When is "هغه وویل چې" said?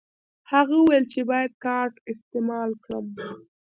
0.51-1.19